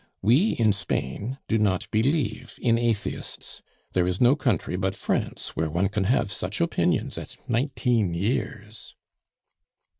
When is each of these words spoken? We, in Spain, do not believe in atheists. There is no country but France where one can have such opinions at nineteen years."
We, 0.23 0.53
in 0.53 0.73
Spain, 0.73 1.37
do 1.47 1.59
not 1.59 1.87
believe 1.91 2.57
in 2.59 2.79
atheists. 2.79 3.61
There 3.93 4.07
is 4.07 4.19
no 4.19 4.35
country 4.35 4.75
but 4.75 4.95
France 4.95 5.55
where 5.55 5.69
one 5.69 5.89
can 5.89 6.05
have 6.05 6.31
such 6.31 6.59
opinions 6.59 7.19
at 7.19 7.37
nineteen 7.47 8.15
years." 8.15 8.95